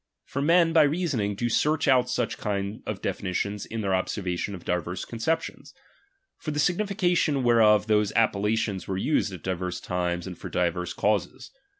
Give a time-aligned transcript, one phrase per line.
[0.25, 4.55] For men, by reasoning, do search out such ^H kind of definitions in their observation
[4.55, 5.75] of diverse ^^M conceptions,
[6.39, 10.71] for the signification whereof those ^^M appellations were used at diverse times and for di
[10.71, 11.51] ^H verse causes.